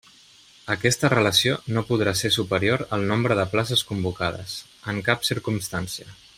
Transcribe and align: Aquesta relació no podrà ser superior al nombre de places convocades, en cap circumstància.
Aquesta 0.75 1.11
relació 1.13 1.57
no 1.75 1.83
podrà 1.89 2.13
ser 2.21 2.31
superior 2.37 2.85
al 2.97 3.05
nombre 3.13 3.39
de 3.41 3.47
places 3.55 3.87
convocades, 3.91 4.57
en 4.95 5.07
cap 5.11 5.31
circumstància. 5.33 6.15